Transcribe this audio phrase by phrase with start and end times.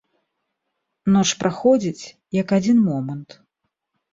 [1.17, 2.03] Ноч праходзіць,
[2.41, 3.29] як адзін момант.